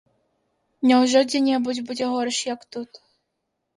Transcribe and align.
Няўжо 0.91 1.19
дзе-небудзь 1.29 1.85
будзе 1.91 2.05
горш, 2.15 2.37
як 2.53 2.61
тут? 2.77 2.91